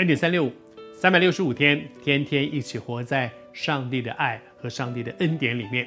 [0.00, 0.52] 恩典三六五，
[0.94, 5.86] 三百六十五天，天天一起活在上帝的爱和上帝的恩典里面。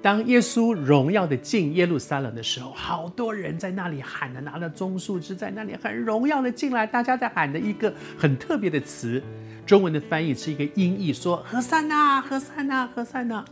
[0.00, 6.86] 当耶稣荣耀的进耶路撒冷的时候，好多人在那里喊的，拿着棕树枝在那里很荣耀的进来。
[6.86, 9.22] 大家在喊的一个很特别的词，
[9.66, 13.44] 中文的翻译是一个音译，说“和散那，和散那，和散那”。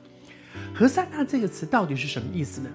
[0.74, 2.70] 和散那这个词到底是什么意思呢？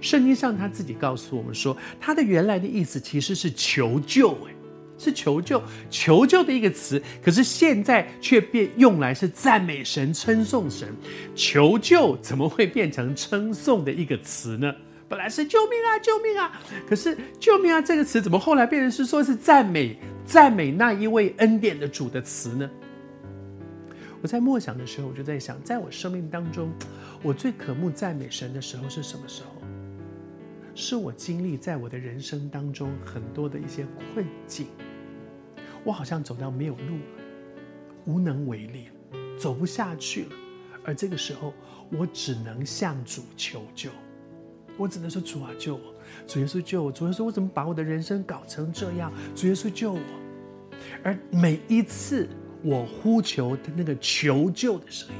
[0.00, 4.54] 圣经上他自己告诉我们说，它的原来的意思其实是求救，哎。
[5.00, 10.94] 是求救，求救的一个词，可是现在却变用来是赞美神、称颂神。
[11.34, 14.70] 求救怎么会变成称颂的一个词呢？
[15.08, 16.60] 本来是救命啊，救命啊！
[16.86, 22.70] 可是救命啊这个词怎么后来变成是说是赞美、赞美那一位恩典的主的词呢？
[24.22, 26.70] 我在默想的时候，我就在想，在我生命当中，
[27.22, 29.48] 我最渴慕赞美神的时候是什么时候？
[30.74, 34.66] 是我经历在我的人生当中很多的一些困境。
[35.84, 37.22] 我好像走到没有路了，
[38.04, 38.88] 无能为力，
[39.38, 40.30] 走不下去了。
[40.84, 41.52] 而这个时候，
[41.90, 43.90] 我只能向主求救。
[44.76, 45.94] 我只能说：“主啊，救我！
[46.26, 46.90] 主耶稣救我！
[46.90, 49.12] 主耶稣，我怎么把我的人生搞成这样？
[49.34, 50.00] 主耶稣救我！”
[51.04, 52.28] 而每一次
[52.62, 55.14] 我呼求的那个求救的声音，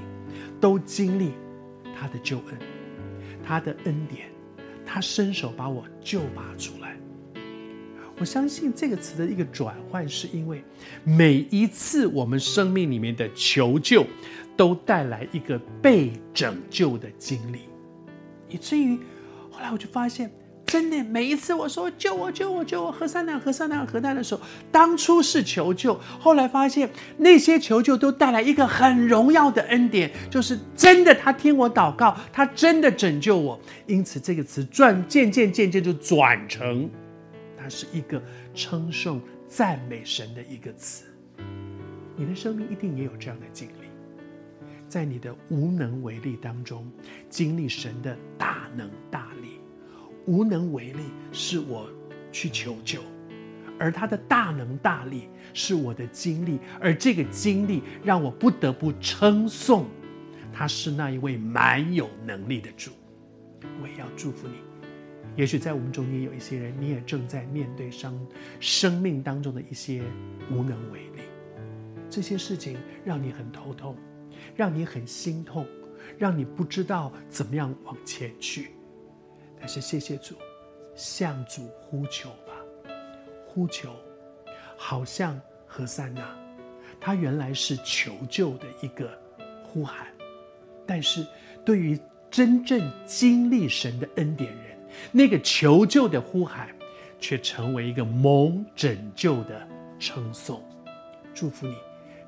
[0.61, 1.33] 都经历
[1.95, 2.59] 他的救恩，
[3.45, 4.31] 他的恩典，
[4.87, 6.97] 他伸手把我救拔出来。
[8.21, 10.63] 我相信这个词的一个转换，是因为
[11.05, 14.05] 每一次我们生命里面的求救，
[14.59, 17.61] 都带来一个被拯救的经历，
[18.51, 18.99] 以至于
[19.51, 20.31] 后来我就发现，
[20.67, 36.87] 真的每一次我说救我救我救我，和散那和散那和散那的时候，当初是求救，后来发现那些求救都带来一个很荣耀的恩典，就是真的他听我祷告，他真的拯救我，因此这个词转渐渐渐渐就转成。
[37.71, 38.21] 是一个
[38.53, 41.07] 称颂、赞美神的一个词。
[42.17, 43.87] 你的生命一定也有这样的经历，
[44.89, 46.91] 在你的无能为力当中，
[47.31, 49.61] 经历神的大能大力。
[50.27, 51.89] 无能为力是我
[52.31, 53.01] 去求救，
[53.79, 59.87] 而他的大能大力是我的经历，而这个经历让我不得不称颂，
[60.53, 62.91] 他是那一位蛮有能力的主。
[63.83, 64.70] 我也要祝福你。
[65.37, 70.03] 也许在我们中间有一些人，你也正在面对生生命当中的一些
[70.51, 71.23] 无能为力，
[72.11, 73.97] 这些事情让你很头痛，
[74.57, 75.67] 让你很心痛，
[76.19, 78.73] 让你不知道怎么样往前去。
[79.59, 80.35] 但是谢谢主，
[80.95, 82.53] 向主呼求吧，
[83.47, 83.95] 呼求，
[84.77, 86.37] 好像何塞那，
[87.01, 89.11] 他原来是求救的一个
[89.63, 90.09] 呼喊，
[90.87, 91.25] 但是
[91.65, 91.99] 对于
[92.31, 94.70] 真正经历神的恩典人。
[95.13, 96.69] 那个求救的呼喊，
[97.19, 99.67] 却成为一个蒙拯救的
[99.99, 100.63] 称颂。
[101.35, 101.75] 祝福你，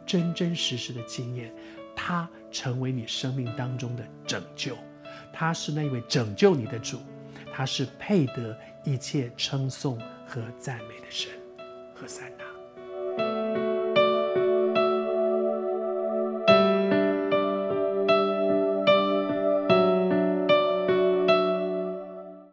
[0.07, 1.53] 真真实实的经验，
[1.97, 4.77] 他成为你生命当中的拯救。
[5.33, 6.99] 他是那位拯救你的主，
[7.53, 11.31] 他是配得一切称颂和赞美的神。
[11.95, 12.52] 何塞纳。